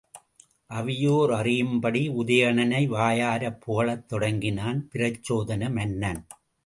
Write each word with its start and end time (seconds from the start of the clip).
அவையோர் 0.69 1.31
அறியும்படி 1.31 2.09
உதயணனை 2.09 2.87
வாயாரப் 2.87 3.61
புகழத் 3.61 4.07
தொடங்கினான் 4.07 4.89
பிரச்சோதன 4.93 5.71
மன்னன். 5.71 6.21